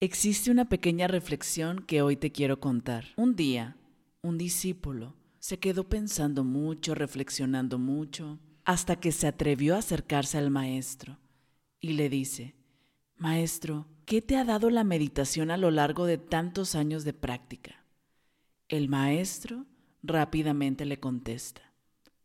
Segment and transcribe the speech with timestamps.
[0.00, 3.06] Existe una pequeña reflexión que hoy te quiero contar.
[3.16, 3.76] Un día,
[4.22, 10.50] un discípulo se quedó pensando mucho, reflexionando mucho, hasta que se atrevió a acercarse al
[10.50, 11.18] maestro
[11.80, 12.54] y le dice,
[13.16, 17.84] Maestro, ¿qué te ha dado la meditación a lo largo de tantos años de práctica?
[18.68, 19.66] El maestro
[20.04, 21.62] rápidamente le contesta,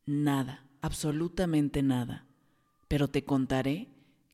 [0.06, 2.28] Nada, absolutamente nada,
[2.88, 3.88] pero te contaré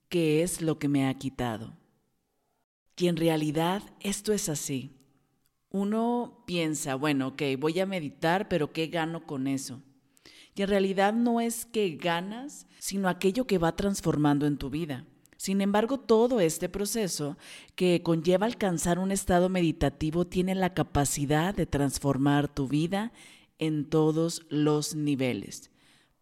[0.10, 1.79] qué es lo que me ha quitado.
[3.00, 4.92] Y en realidad esto es así.
[5.72, 9.82] Uno piensa, bueno, ok, voy a meditar, pero ¿qué gano con eso?
[10.54, 15.06] Y en realidad no es que ganas, sino aquello que va transformando en tu vida.
[15.38, 17.38] Sin embargo, todo este proceso
[17.76, 23.14] que conlleva alcanzar un estado meditativo tiene la capacidad de transformar tu vida
[23.60, 25.72] en todos los niveles,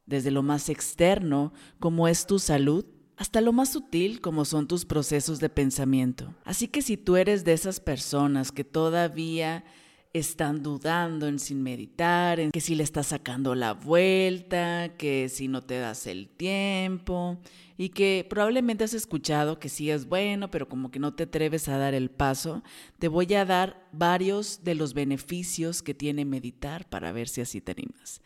[0.05, 2.86] desde lo más externo, como es tu salud,
[3.17, 6.33] hasta lo más sutil como son tus procesos de pensamiento.
[6.45, 9.65] Así que si tú eres de esas personas que todavía
[10.13, 15.47] están dudando en sin meditar, en que si le estás sacando la vuelta, que si
[15.47, 17.37] no te das el tiempo
[17.77, 21.67] y que probablemente has escuchado que sí es bueno, pero como que no te atreves
[21.67, 22.63] a dar el paso,
[22.99, 27.61] te voy a dar varios de los beneficios que tiene meditar para ver si así
[27.61, 28.21] te animas.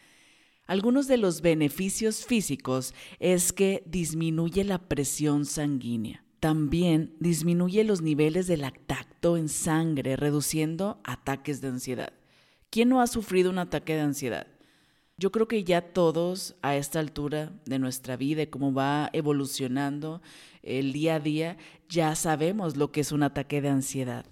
[0.72, 6.24] Algunos de los beneficios físicos es que disminuye la presión sanguínea.
[6.40, 12.14] También disminuye los niveles de lactato en sangre, reduciendo ataques de ansiedad.
[12.70, 14.48] ¿Quién no ha sufrido un ataque de ansiedad?
[15.18, 20.22] Yo creo que ya todos a esta altura de nuestra vida y cómo va evolucionando
[20.64, 21.58] el día a día,
[21.90, 24.26] ya sabemos lo que es un ataque de ansiedad.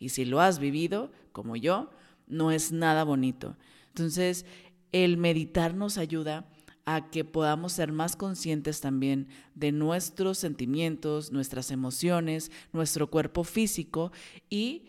[0.00, 1.90] Y si lo has vivido, como yo,
[2.26, 3.56] no es nada bonito.
[3.96, 4.44] Entonces,
[4.92, 6.48] el meditar nos ayuda
[6.84, 14.12] a que podamos ser más conscientes también de nuestros sentimientos, nuestras emociones, nuestro cuerpo físico
[14.48, 14.86] y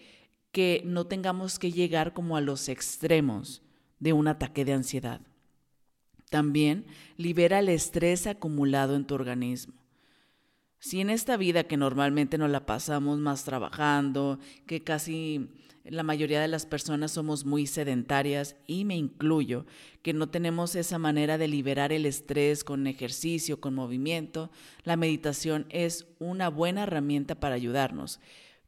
[0.51, 3.63] que no tengamos que llegar como a los extremos
[3.99, 5.21] de un ataque de ansiedad.
[6.29, 9.73] También libera el estrés acumulado en tu organismo.
[10.79, 15.49] Si en esta vida que normalmente nos la pasamos más trabajando, que casi
[15.83, 19.65] la mayoría de las personas somos muy sedentarias y me incluyo,
[20.01, 24.51] que no tenemos esa manera de liberar el estrés con ejercicio, con movimiento,
[24.83, 28.19] la meditación es una buena herramienta para ayudarnos.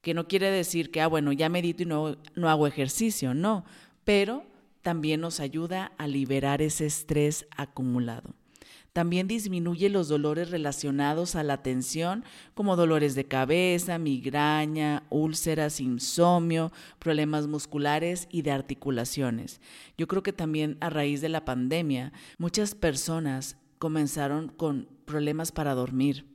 [0.02, 3.66] Que no quiere decir que, ah, bueno, ya medito y no, no hago ejercicio, no,
[4.04, 4.46] pero
[4.82, 8.34] también nos ayuda a liberar ese estrés acumulado.
[9.00, 16.74] También disminuye los dolores relacionados a la tensión, como dolores de cabeza, migraña, úlceras, insomnio,
[17.00, 19.62] problemas musculares y de articulaciones.
[19.98, 25.76] Yo creo que también a raíz de la pandemia, muchas personas comenzaron con problemas para
[25.76, 26.26] dormir.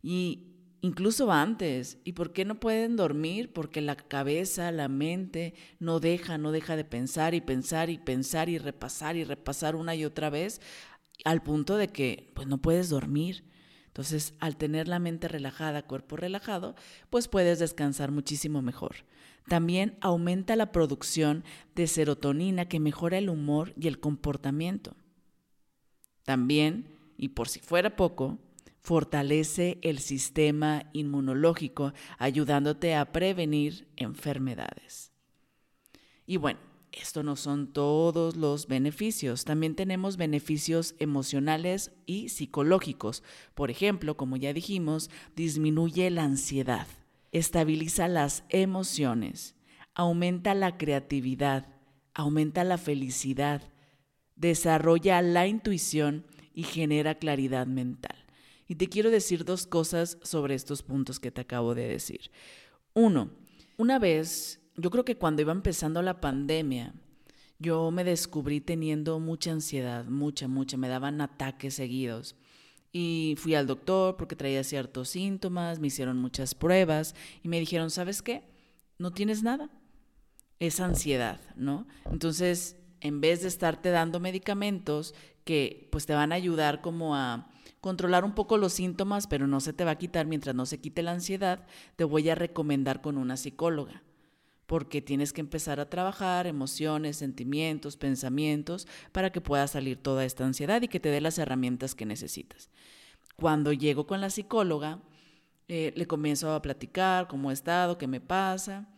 [0.00, 1.98] Y incluso antes.
[2.04, 3.52] ¿Y por qué no pueden dormir?
[3.52, 8.50] Porque la cabeza, la mente no deja, no deja de pensar y pensar y pensar
[8.50, 10.60] y repasar y repasar una y otra vez
[11.24, 13.44] al punto de que pues no puedes dormir.
[13.86, 16.74] Entonces, al tener la mente relajada, cuerpo relajado,
[17.10, 18.96] pues puedes descansar muchísimo mejor.
[19.48, 21.44] También aumenta la producción
[21.74, 24.96] de serotonina que mejora el humor y el comportamiento.
[26.24, 28.38] También, y por si fuera poco,
[28.80, 35.12] fortalece el sistema inmunológico, ayudándote a prevenir enfermedades.
[36.26, 36.58] Y bueno,
[37.00, 39.44] esto no son todos los beneficios.
[39.44, 43.22] También tenemos beneficios emocionales y psicológicos.
[43.54, 46.86] Por ejemplo, como ya dijimos, disminuye la ansiedad,
[47.32, 49.54] estabiliza las emociones,
[49.94, 51.66] aumenta la creatividad,
[52.14, 53.62] aumenta la felicidad,
[54.36, 58.16] desarrolla la intuición y genera claridad mental.
[58.66, 62.30] Y te quiero decir dos cosas sobre estos puntos que te acabo de decir.
[62.94, 63.30] Uno,
[63.76, 66.94] una vez yo creo que cuando iba empezando la pandemia,
[67.58, 72.36] yo me descubrí teniendo mucha ansiedad, mucha, mucha, me daban ataques seguidos.
[72.92, 77.90] Y fui al doctor porque traía ciertos síntomas, me hicieron muchas pruebas y me dijeron,
[77.90, 78.44] ¿sabes qué?
[78.98, 79.70] No tienes nada.
[80.60, 81.86] Es ansiedad, ¿no?
[82.10, 87.50] Entonces, en vez de estarte dando medicamentos que pues te van a ayudar como a
[87.80, 90.80] controlar un poco los síntomas, pero no se te va a quitar mientras no se
[90.80, 91.66] quite la ansiedad,
[91.96, 94.02] te voy a recomendar con una psicóloga
[94.66, 100.44] porque tienes que empezar a trabajar emociones, sentimientos, pensamientos, para que pueda salir toda esta
[100.44, 102.70] ansiedad y que te dé las herramientas que necesitas.
[103.36, 105.00] Cuando llego con la psicóloga,
[105.68, 108.88] eh, le comienzo a platicar cómo he estado, qué me pasa,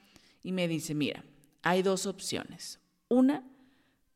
[0.42, 1.24] y me dice, mira,
[1.62, 2.80] hay dos opciones.
[3.08, 3.44] Una,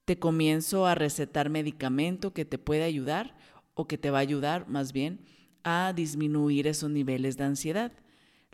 [0.05, 3.37] te comienzo a recetar medicamento que te puede ayudar
[3.75, 5.20] o que te va a ayudar más bien
[5.62, 7.93] a disminuir esos niveles de ansiedad.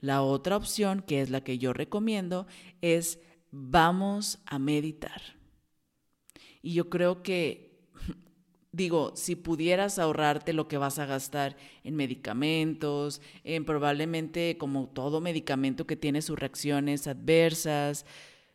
[0.01, 2.47] La otra opción, que es la que yo recomiendo,
[2.83, 3.19] es
[3.51, 5.23] vamos a meditar.
[6.61, 7.81] Y yo creo que,
[8.73, 15.21] digo, si pudieras ahorrarte lo que vas a gastar en medicamentos, en probablemente como todo
[15.21, 18.05] medicamento que tiene sus reacciones adversas,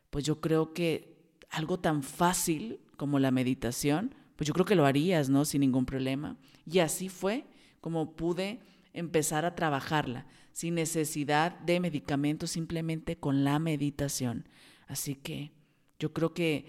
[0.09, 1.17] pues yo creo que
[1.49, 5.45] algo tan fácil como la meditación, pues yo creo que lo harías, ¿no?
[5.45, 6.37] Sin ningún problema.
[6.65, 7.45] Y así fue
[7.79, 8.59] como pude
[8.93, 14.47] empezar a trabajarla sin necesidad de medicamentos, simplemente con la meditación.
[14.87, 15.51] Así que
[15.99, 16.65] yo creo que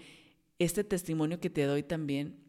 [0.59, 2.39] este testimonio que te doy también,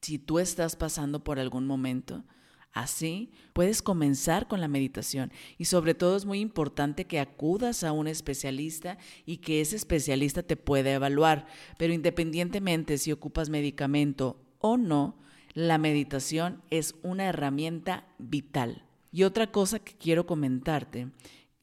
[0.00, 2.24] si tú estás pasando por algún momento,
[2.72, 7.92] Así puedes comenzar con la meditación y sobre todo es muy importante que acudas a
[7.92, 11.46] un especialista y que ese especialista te pueda evaluar.
[11.76, 15.18] Pero independientemente si ocupas medicamento o no,
[15.52, 18.86] la meditación es una herramienta vital.
[19.12, 21.08] Y otra cosa que quiero comentarte,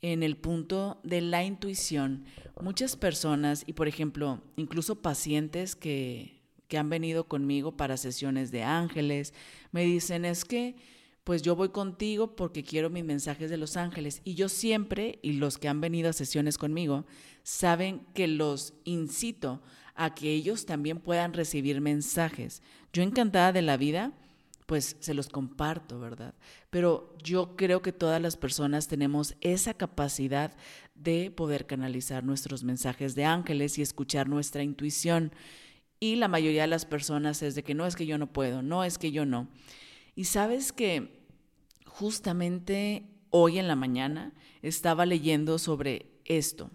[0.01, 2.23] en el punto de la intuición,
[2.61, 8.63] muchas personas, y por ejemplo, incluso pacientes que, que han venido conmigo para sesiones de
[8.63, 9.33] ángeles,
[9.71, 10.77] me dicen es que
[11.23, 14.21] pues yo voy contigo porque quiero mis mensajes de los ángeles.
[14.23, 17.05] Y yo siempre, y los que han venido a sesiones conmigo,
[17.43, 19.61] saben que los incito
[19.93, 22.63] a que ellos también puedan recibir mensajes.
[22.93, 24.13] Yo encantada de la vida
[24.69, 26.35] pues se los comparto, ¿verdad?
[26.69, 30.55] Pero yo creo que todas las personas tenemos esa capacidad
[30.93, 35.31] de poder canalizar nuestros mensajes de ángeles y escuchar nuestra intuición.
[35.99, 38.61] Y la mayoría de las personas es de que no es que yo no puedo,
[38.61, 39.47] no es que yo no.
[40.13, 41.25] Y sabes que
[41.87, 46.69] justamente hoy en la mañana estaba leyendo sobre esto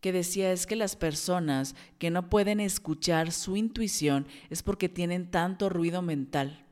[0.00, 5.30] que decía es que las personas que no pueden escuchar su intuición es porque tienen
[5.30, 6.65] tanto ruido mental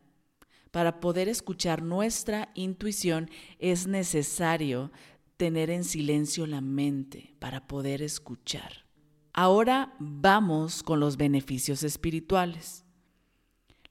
[0.75, 3.31] para poder escuchar nuestra intuición
[3.61, 4.91] es necesario
[5.37, 8.85] tener en silencio la mente para poder escuchar.
[9.32, 12.85] Ahora vamos con los beneficios espirituales.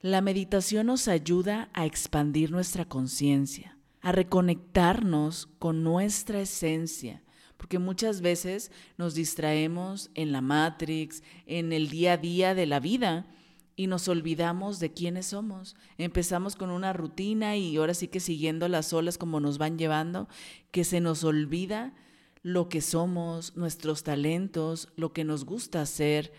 [0.02, 7.24] La meditación nos ayuda a expandir nuestra conciencia, a reconectarnos con nuestra esencia,
[7.56, 12.78] porque muchas veces nos distraemos en la Matrix, en el día a día de la
[12.78, 13.26] vida
[13.76, 15.76] y nos olvidamos de quiénes somos.
[15.98, 20.28] Empezamos con una rutina y ahora sí que siguiendo las olas como nos van llevando,
[20.70, 21.94] que se nos olvida
[22.42, 26.32] lo que somos, nuestros talentos, lo que nos gusta hacer,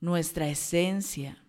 [0.00, 1.42] nuestra esencia.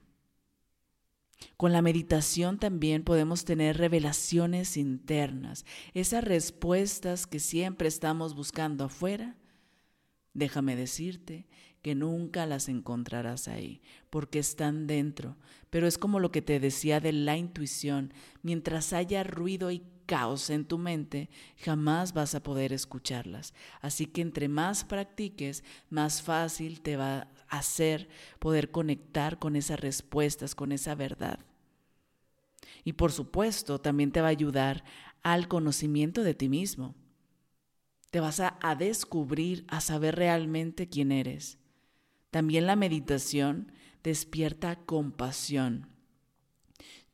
[1.57, 9.35] Con la meditación también podemos tener revelaciones internas, esas respuestas que siempre estamos buscando afuera.
[10.33, 11.47] Déjame decirte
[11.81, 15.37] que nunca las encontrarás ahí, porque están dentro.
[15.69, 20.49] Pero es como lo que te decía de la intuición, mientras haya ruido y caos
[20.49, 23.53] en tu mente, jamás vas a poder escucharlas.
[23.81, 29.79] Así que entre más practiques, más fácil te va a hacer poder conectar con esas
[29.79, 31.39] respuestas, con esa verdad.
[32.83, 34.83] Y por supuesto, también te va a ayudar
[35.21, 36.95] al conocimiento de ti mismo.
[38.09, 41.59] Te vas a, a descubrir, a saber realmente quién eres.
[42.31, 43.71] También la meditación
[44.03, 45.87] despierta compasión.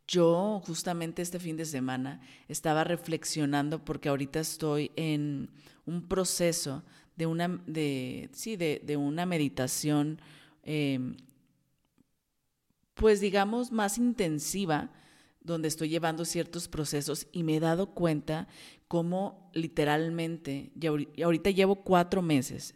[0.08, 5.50] Yo justamente este fin de semana estaba reflexionando porque ahorita estoy en
[5.86, 6.84] un proceso
[7.16, 10.20] de una, de, sí, de, una meditación,
[10.64, 11.16] em,
[12.96, 14.92] pues digamos, más intensiva,
[15.42, 18.48] donde estoy llevando ciertos procesos y me he dado cuenta
[18.88, 22.76] cómo literalmente, y ahorita llevo cuatro meses,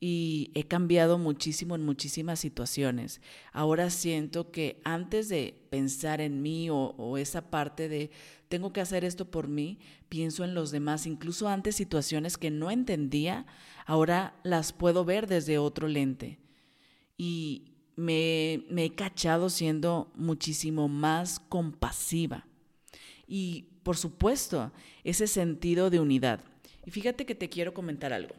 [0.00, 3.20] y he cambiado muchísimo en muchísimas situaciones.
[3.52, 8.10] Ahora siento que antes de pensar en mí o, esa parte de
[8.48, 9.78] tengo que hacer esto por mí,
[10.08, 11.06] pienso en los demás.
[11.06, 13.44] Incluso antes situaciones que no entendía,
[13.86, 16.38] ahora las puedo ver desde otro lente.
[17.16, 22.46] Y me, me he cachado siendo muchísimo más compasiva.
[23.26, 24.70] Y por supuesto,
[25.02, 26.40] ese sentido de unidad.
[26.86, 28.34] Y fíjate que te quiero comentar algo.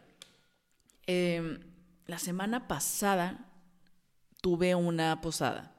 [1.12, 1.58] Em,
[2.06, 3.50] la semana pasada
[4.44, 5.76] tuve una posada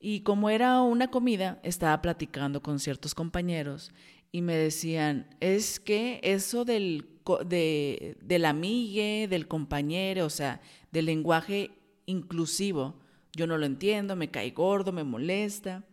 [0.00, 3.92] y como era una comida, estaba platicando con ciertos compañeros
[4.32, 7.06] y me decían, es que eso del,
[7.46, 11.70] de, del amigue, del compañero, o sea, del lenguaje
[12.06, 12.98] inclusivo,
[13.36, 15.84] yo no lo entiendo, me cae gordo, me molesta.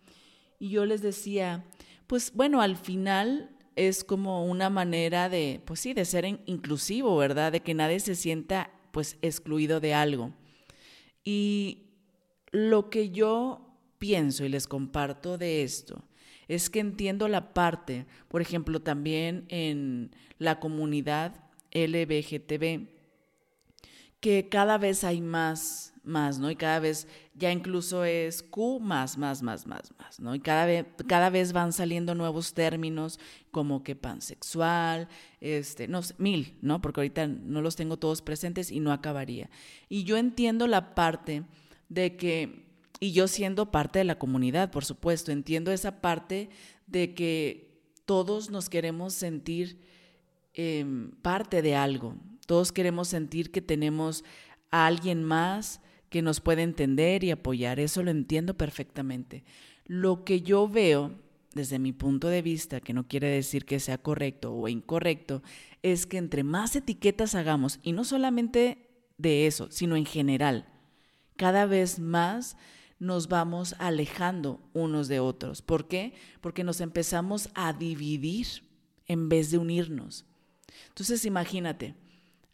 [0.58, 1.64] Y yo les decía,
[2.08, 7.52] pues bueno, al final es como una manera de, pues sí, de ser inclusivo, ¿verdad?
[7.52, 10.34] De que nadie se sienta pues excluido de algo.
[11.24, 11.92] Y
[12.52, 16.04] lo que yo pienso y les comparto de esto
[16.48, 21.36] es que entiendo la parte, por ejemplo, también en la comunidad
[21.72, 22.88] LBGTB,
[24.20, 26.50] que cada vez hay más, más, ¿no?
[26.50, 30.34] Y cada vez ya incluso es Q más, más, más, más, más, ¿no?
[30.34, 33.20] Y cada vez, cada vez van saliendo nuevos términos
[33.52, 35.08] como que pansexual,
[35.40, 36.82] este, no sé, mil, ¿no?
[36.82, 39.50] Porque ahorita no los tengo todos presentes y no acabaría.
[39.90, 41.44] Y yo entiendo la parte
[41.90, 42.68] de que
[43.00, 46.50] y yo siendo parte de la comunidad, por supuesto, entiendo esa parte
[46.88, 49.80] de que todos nos queremos sentir
[50.54, 52.16] em, parte de algo,
[52.48, 54.24] todos queremos sentir que tenemos
[54.72, 59.44] a alguien más que nos puede entender y apoyar, eso lo entiendo perfectamente.
[59.86, 61.12] Lo que yo veo
[61.54, 65.44] desde mi punto de vista, que no quiere decir que sea correcto o incorrecto,
[65.84, 70.68] es que entre más etiquetas hagamos, y no solamente de eso, sino en general,
[71.36, 72.58] cada vez más
[73.00, 75.62] nos vamos alejando unos de otros.
[75.62, 76.14] ¿Por qué?
[76.42, 78.48] Porque nos empezamos a dividir
[79.06, 80.26] en vez de unirnos.
[80.90, 81.96] Entonces imagínate,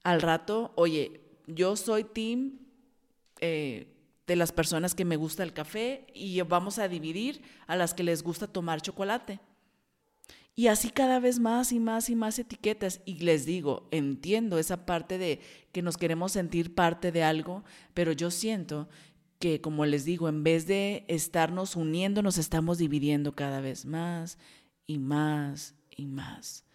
[0.03, 2.59] al rato, oye, yo soy team
[3.39, 3.87] eh,
[4.27, 8.03] de las personas que me gusta el café y vamos a dividir a las que
[8.03, 9.39] les gusta tomar chocolate.
[10.55, 13.01] Y así cada vez más y más y más etiquetas.
[13.05, 15.39] Y les digo, entiendo esa parte de
[15.71, 18.87] que nos queremos sentir parte de algo, pero yo siento
[19.39, 24.37] que, como les digo, en vez de estarnos uniendo, nos estamos dividiendo cada vez más
[24.85, 26.65] y más y más.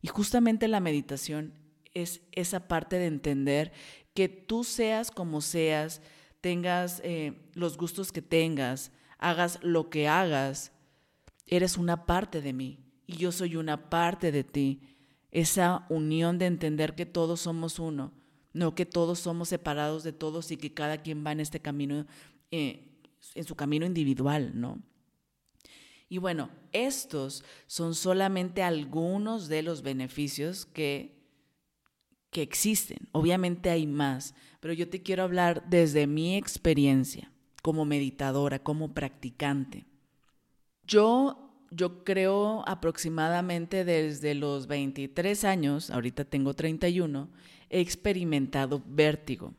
[0.00, 1.52] Y justamente la meditación
[2.02, 3.72] es esa parte de entender
[4.14, 6.00] que tú seas como seas,
[6.40, 10.72] tengas eh, los gustos que tengas, hagas lo que hagas,
[11.46, 14.80] eres una parte de mí y yo soy una parte de ti.
[15.30, 18.12] Esa unión de entender que todos somos uno
[18.52, 22.06] no que todos somos separados de todos y que cada quien va en este camino,
[22.50, 22.88] eh,
[23.34, 24.82] en su camino individual, ¿no?
[26.08, 31.17] Y bueno, estos son solamente algunos de los beneficios que,
[32.30, 33.08] que existen.
[33.12, 37.32] Obviamente hay más, pero yo te quiero hablar desde mi experiencia
[37.62, 39.86] como meditadora, como practicante.
[40.86, 47.28] Yo yo creo aproximadamente desde los 23 años, ahorita tengo 31,
[47.70, 49.54] he experimentado vértigo.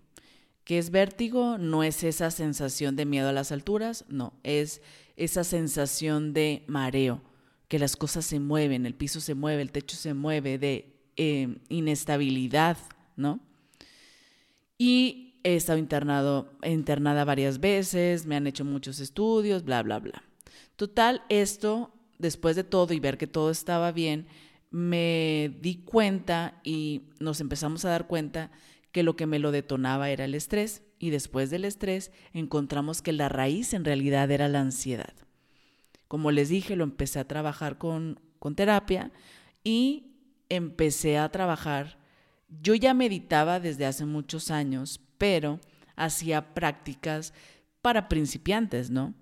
[0.63, 1.57] ¿Qué es vértigo?
[1.57, 4.81] No es esa sensación de miedo a las alturas, no, es
[5.17, 7.21] esa sensación de mareo,
[7.67, 11.57] que las cosas se mueven, el piso se mueve, el techo se mueve, de eh,
[11.67, 12.77] inestabilidad,
[13.17, 13.41] ¿no?
[14.77, 20.23] Y he estado internado, internada varias veces, me han hecho muchos estudios, bla, bla, bla.
[20.77, 24.27] Total, esto, después de todo y ver que todo estaba bien,
[24.71, 28.49] me di cuenta y nos empezamos a dar cuenta
[28.93, 33.11] que lo que me lo detonaba era el estrés y después del estrés encontramos que
[33.11, 35.13] la raíz en realidad era la ansiedad.
[36.07, 39.11] Como les dije, lo empecé a trabajar con, con terapia
[39.65, 40.08] y
[40.49, 41.97] empecé a trabajar.
[42.61, 45.59] Yo ya meditaba desde hace muchos años, pero
[45.95, 47.33] hacía prácticas
[47.81, 49.13] para principiantes, ¿no?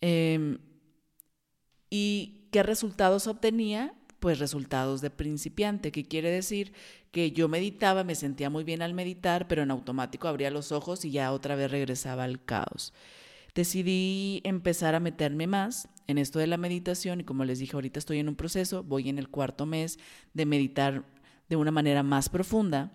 [0.00, 0.58] Em,
[1.90, 3.94] ¿Y qué resultados obtenía?
[4.18, 6.72] pues resultados de principiante, que quiere decir
[7.10, 11.04] que yo meditaba, me sentía muy bien al meditar, pero en automático abría los ojos
[11.04, 12.92] y ya otra vez regresaba al caos.
[13.58, 17.98] Decidí empezar a meterme más en esto de la meditación y como les dije, ahorita
[17.98, 19.98] estoy en un proceso, voy en el cuarto mes
[20.32, 21.04] de meditar
[21.48, 22.92] de una manera más profunda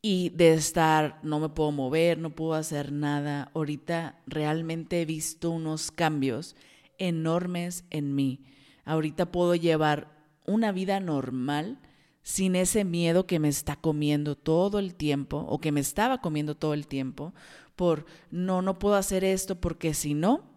[0.00, 3.50] y de estar, no me puedo mover, no puedo hacer nada.
[3.52, 6.56] Ahorita realmente he visto unos cambios
[6.96, 8.46] enormes en mí
[8.86, 10.08] ahorita puedo llevar
[10.46, 11.78] una vida normal
[12.22, 16.56] sin ese miedo que me está comiendo todo el tiempo o que me estaba comiendo
[16.56, 17.34] todo el tiempo
[17.76, 20.52] por no, no puedo hacer esto porque si no,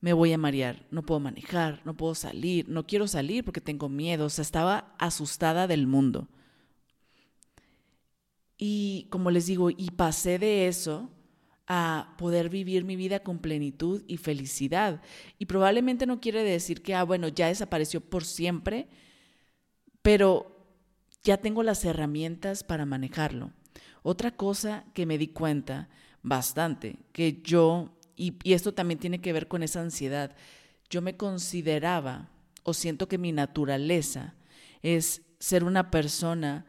[0.00, 3.88] me voy a marear, no puedo manejar, no puedo salir, no quiero salir porque tengo
[3.88, 6.28] miedo, o sea, estaba asustada del mundo.
[8.58, 11.10] Y como les digo, y pasé de eso
[11.66, 15.00] a poder vivir mi vida con plenitud y felicidad.
[15.38, 18.88] Y probablemente no quiere decir que, ah, bueno, ya desapareció por siempre,
[20.02, 20.66] pero
[21.22, 23.52] ya tengo las herramientas para manejarlo.
[24.02, 25.88] Otra cosa que me di cuenta
[26.24, 30.34] bastante, que yo, y, esto también tiene que ver con esa ansiedad,
[30.90, 32.30] yo me consideraba
[32.64, 34.34] o siento que mi naturaleza
[34.82, 36.64] es ser una persona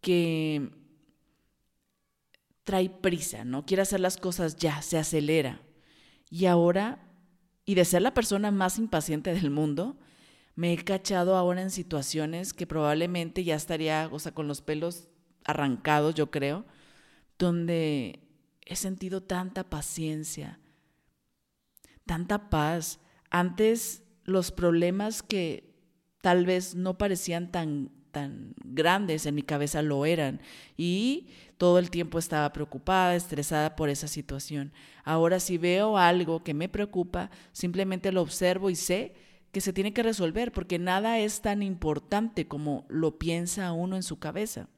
[0.00, 0.70] que
[2.64, 3.64] trae prisa, ¿no?
[3.64, 5.62] Quiere hacer las cosas ya, se acelera.
[6.28, 6.98] Y ahora,
[7.64, 9.98] y de ser la persona más impaciente del mundo,
[10.56, 15.08] me he cachado ahora en situaciones que probablemente ya estaría, o sea, con los pelos
[15.44, 16.64] arrancados, yo creo,
[17.38, 18.29] donde
[18.70, 20.60] he sentido tanta paciencia,
[22.06, 23.00] tanta paz.
[23.28, 25.74] Antes los problemas que
[26.22, 30.40] tal vez no parecían tan tan grandes en mi cabeza lo eran
[30.76, 34.72] y todo el tiempo estaba preocupada, estresada por esa situación.
[35.04, 39.14] Ahora si veo algo que me preocupa, simplemente lo observo y sé
[39.52, 44.02] que se tiene que resolver porque nada es tan importante como lo piensa uno en
[44.02, 44.68] su cabeza.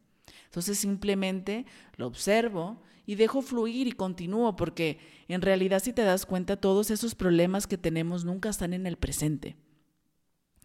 [0.45, 1.65] Entonces simplemente
[1.97, 6.91] lo observo y dejo fluir y continúo porque en realidad si te das cuenta todos
[6.91, 9.57] esos problemas que tenemos nunca están en el presente.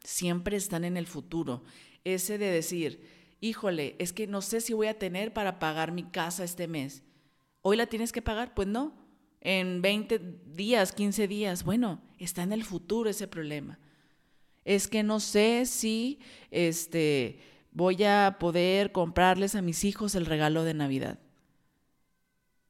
[0.03, 1.63] Siempre están en el futuro
[2.03, 3.01] ese de decir,
[3.41, 7.03] híjole, es que no sé si voy a tener para pagar mi casa este mes.
[7.61, 8.53] ¿Hoy la tienes que pagar?
[8.53, 8.95] Pues no.
[9.41, 11.63] En 20 días, 15 días.
[11.63, 13.79] Bueno, está en el futuro ese problema.
[14.63, 16.19] Es que no sé si
[16.51, 17.39] este,
[17.71, 21.19] voy a poder comprarles a mis hijos el regalo de Navidad.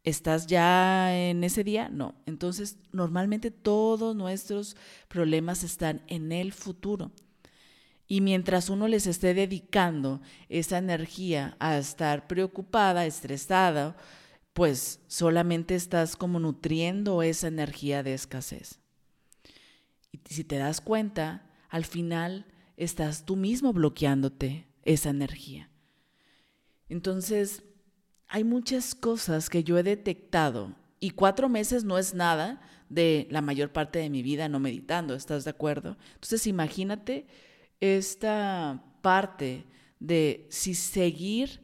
[0.07, 1.89] ¿Estás ya en ese día?
[1.89, 2.15] No.
[2.25, 4.77] Entonces, normalmente todos nuestros
[5.09, 7.11] problemas están en el futuro.
[8.07, 13.97] Y mientras uno les esté dedicando esa energía a estar preocupada, estresada,
[14.53, 18.79] pues solamente estás como nutriendo esa energía de escasez.
[20.13, 22.45] Y si te das cuenta, al final
[22.77, 25.69] estás tú mismo bloqueándote esa energía.
[26.87, 27.63] Entonces,
[28.27, 33.41] hay muchas cosas que yo he detectado y cuatro meses no es nada de la
[33.41, 35.97] mayor parte de mi vida no meditando, ¿estás de acuerdo?
[36.13, 37.27] Entonces, imagínate
[37.79, 39.65] esta parte
[39.99, 41.61] de si seguir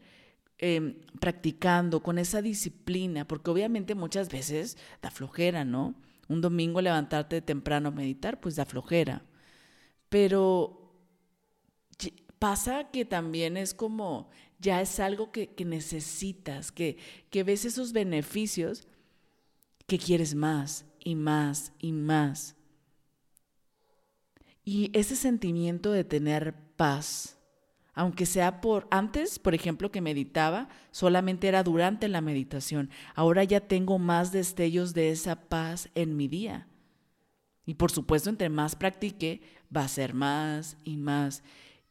[0.57, 5.95] em, practicando con esa disciplina, porque obviamente muchas veces da flojera, ¿no?
[6.27, 9.23] Un domingo levantarte temprano a meditar, pues da flojera.
[10.09, 10.83] Pero
[12.39, 14.29] pasa que también es como,
[14.63, 16.97] ya es algo que, necesitas, que,
[17.29, 18.87] que ves esos beneficios
[19.85, 22.55] que quieres más y más y más.
[24.63, 27.37] Y ese sentimiento de tener paz,
[27.93, 32.89] aunque sea por antes, por ejemplo, que meditaba, solamente era durante la meditación.
[33.15, 36.67] Ahora ya tengo más destellos de esa paz en mi día.
[37.65, 39.41] Y por supuesto, entre más practique,
[39.75, 41.43] va a ser más y más.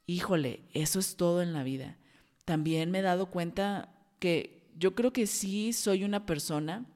[0.06, 1.98] Híjole, eso es todo en la vida.
[2.44, 6.86] También me he dado cuenta que yo creo que sí soy una persona,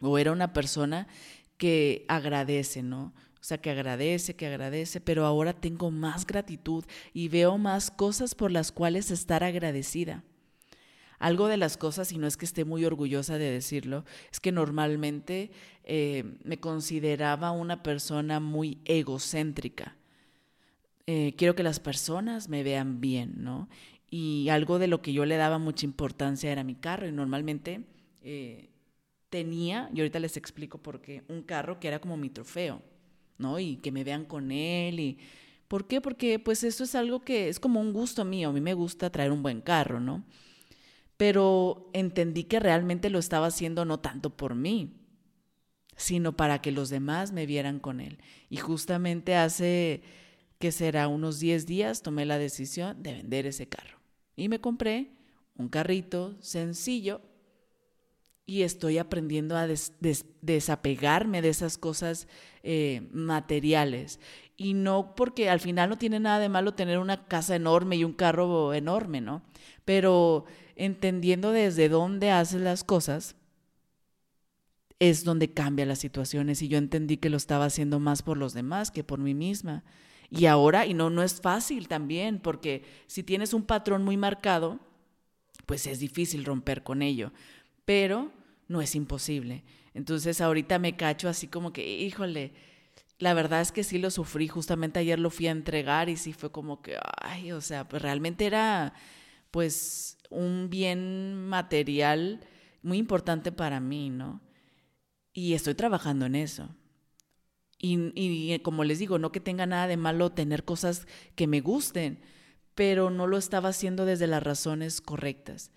[0.00, 1.08] o era una persona
[1.56, 3.12] que agradece, ¿no?
[3.40, 8.34] O sea, que agradece, que agradece, pero ahora tengo más gratitud y veo más cosas
[8.34, 10.24] por las cuales estar agradecida.
[11.18, 14.52] Algo de las cosas, y no es que esté muy orgullosa de decirlo, es que
[14.52, 15.50] normalmente
[15.82, 19.96] eh, me consideraba una persona muy egocéntrica.
[21.06, 23.68] Eh, quiero que las personas me vean bien, ¿no?
[24.10, 27.82] Y algo de lo que yo le daba mucha importancia era mi carro, y normalmente
[28.22, 28.70] eh,
[29.30, 32.82] tenía, y ahorita les explico por qué, un carro que era como mi trofeo.
[33.38, 33.58] ¿no?
[33.58, 35.18] Y que me vean con él y...
[35.68, 36.00] ¿Por qué?
[36.00, 39.10] Porque pues eso es algo que es como un gusto mío, a mí me gusta
[39.10, 40.24] traer un buen carro, ¿no?
[41.18, 44.94] Pero entendí que realmente lo estaba haciendo no tanto por mí,
[45.94, 48.18] sino para que los demás me vieran con él.
[48.48, 50.00] Y justamente hace,
[50.58, 53.97] que será unos 10 días, tomé la decisión de vender ese carro.
[54.38, 55.10] Y me compré
[55.56, 57.20] un carrito sencillo
[58.46, 59.68] y estoy aprendiendo a
[60.40, 62.28] desapegarme de esas cosas
[62.62, 64.20] eh, materiales.
[64.56, 68.04] Y no porque al final no tiene nada de malo tener una casa enorme y
[68.04, 69.42] un carro enorme, ¿no?
[69.84, 70.46] Pero
[70.76, 73.36] entendiendo desde dónde haces las cosas,
[75.00, 76.62] es donde cambia las situaciones.
[76.62, 79.84] Y yo entendí que lo estaba haciendo más por los demás que por mí misma.
[80.30, 84.78] Y ahora, y no, no es fácil también, porque si tienes un patrón muy marcado,
[85.66, 87.32] pues es difícil romper con ello.
[87.84, 88.30] Pero
[88.68, 89.64] no es imposible.
[89.94, 92.52] Entonces ahorita me cacho así como que, híjole,
[93.18, 96.32] la verdad es que sí lo sufrí, justamente ayer lo fui a entregar y sí
[96.32, 98.94] fue como que, ay, o sea, pues realmente era
[99.50, 102.40] pues un bien material
[102.82, 104.40] muy importante para mí, ¿no?
[105.32, 106.68] Y estoy trabajando en eso.
[107.78, 111.60] Y, y, como les digo, no que tenga nada de malo tener cosas que me
[111.60, 112.18] gusten,
[112.74, 115.70] pero no lo estaba haciendo desde las razones correctas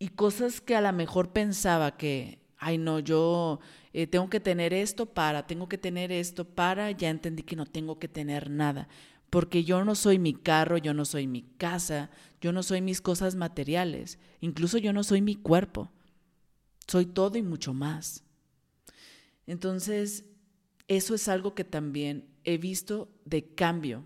[0.00, 3.60] y cosas que a lo mejor pensaba que ay no, yo
[3.92, 7.66] eh, tengo que tener esto para, tengo que tener esto para, ya entendí que no
[7.66, 8.88] tengo que tener nada,
[9.28, 12.10] porque yo no soy mi carro, yo no soy mi casa,
[12.40, 15.90] yo no soy mis cosas materiales, incluso yo no soy mi cuerpo,
[16.86, 18.24] soy todo y mucho más.
[19.46, 20.24] Entonces,
[20.90, 24.02] eso es algo que también he visto de cambio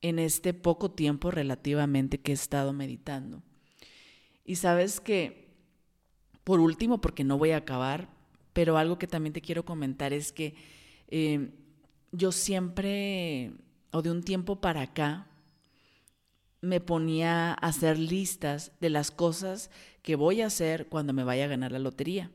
[0.00, 3.40] en este poco tiempo relativamente que he estado meditando.
[4.44, 5.54] Y sabes que,
[6.42, 8.08] por último, porque no voy a acabar,
[8.52, 10.56] pero algo que también te quiero comentar es que
[11.06, 11.50] eh,
[12.10, 13.52] yo siempre,
[13.92, 15.28] o de un tiempo para acá,
[16.60, 19.70] me ponía a hacer listas de las cosas
[20.02, 22.32] que voy a hacer cuando me vaya a ganar la lotería.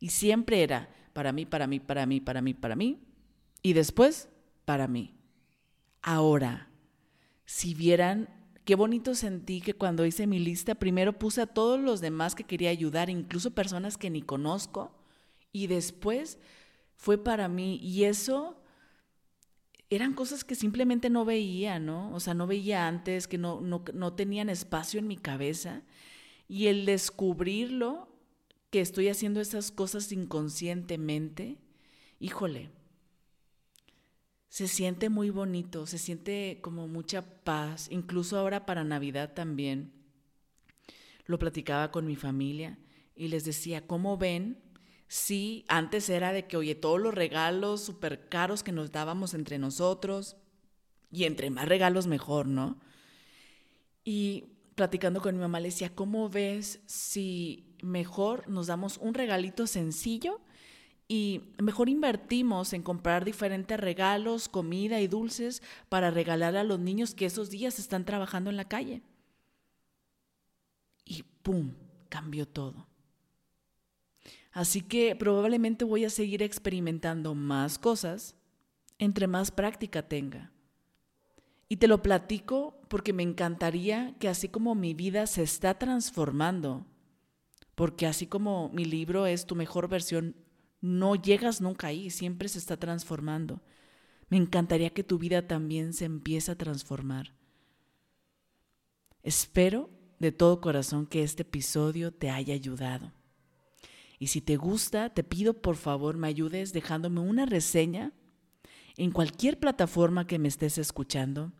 [0.00, 2.98] Y siempre era para mí, para mí, para mí, para mí, para mí.
[3.62, 4.28] Y después,
[4.66, 5.14] para mí.
[6.02, 6.68] Ahora,
[7.46, 8.28] si vieran
[8.64, 12.44] qué bonito sentí que cuando hice mi lista, primero puse a todos los demás que
[12.44, 14.92] quería ayudar, incluso personas que ni conozco,
[15.52, 16.38] y después
[16.96, 17.78] fue para mí.
[17.82, 18.60] Y eso
[19.90, 22.12] eran cosas que simplemente no veía, ¿no?
[22.12, 25.82] O sea, no veía antes, que no, no, no tenían espacio en mi cabeza.
[26.48, 28.08] Y el descubrirlo,
[28.74, 31.58] que estoy haciendo esas cosas inconscientemente,
[32.18, 32.72] híjole,
[34.48, 39.92] se siente muy bonito, se siente como mucha paz, incluso ahora para Navidad también.
[41.24, 42.76] Lo platicaba con mi familia
[43.14, 44.60] y les decía, ¿cómo ven?
[45.06, 49.56] Sí, antes era de que, oye, todos los regalos súper caros que nos dábamos entre
[49.60, 50.36] nosotros,
[51.12, 52.80] y entre más regalos mejor, ¿no?
[54.02, 59.66] Y platicando con mi mamá le decía, ¿cómo ves si mejor nos damos un regalito
[59.66, 60.40] sencillo
[61.06, 67.14] y mejor invertimos en comprar diferentes regalos, comida y dulces para regalar a los niños
[67.14, 69.02] que esos días están trabajando en la calle.
[71.04, 71.74] Y ¡pum!
[72.08, 72.86] cambió todo.
[74.52, 78.36] Así que probablemente voy a seguir experimentando más cosas
[78.98, 80.52] entre más práctica tenga.
[81.68, 86.86] Y te lo platico porque me encantaría que así como mi vida se está transformando,
[87.74, 90.36] porque así como mi libro es tu mejor versión
[90.80, 93.62] no llegas nunca ahí, siempre se está transformando.
[94.28, 97.34] Me encantaría que tu vida también se empiece a transformar.
[99.22, 103.12] Espero de todo corazón que este episodio te haya ayudado.
[104.18, 108.12] Y si te gusta, te pido por favor me ayudes dejándome una reseña
[108.96, 111.52] en cualquier plataforma que me estés escuchando.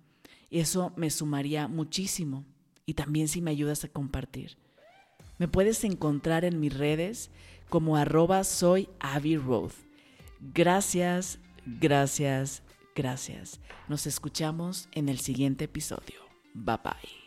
[0.50, 2.44] Eso me sumaría muchísimo.
[2.86, 4.58] Y también si me ayudas a compartir.
[5.38, 7.30] Me puedes encontrar en mis redes
[7.68, 8.42] como arroba.
[10.54, 12.62] Gracias, gracias,
[12.94, 13.60] gracias.
[13.88, 16.20] Nos escuchamos en el siguiente episodio.
[16.54, 17.23] Bye bye.